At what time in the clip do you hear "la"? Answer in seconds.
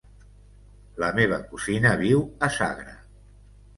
1.03-1.09